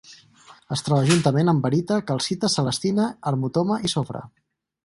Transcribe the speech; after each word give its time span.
Es 0.75 0.81
troba 0.87 1.03
juntament 1.09 1.51
amb 1.53 1.67
barita, 1.67 1.99
calcita, 2.13 2.51
celestina, 2.57 3.09
harmotoma 3.33 3.81
i 3.91 3.97
sofre. 3.99 4.27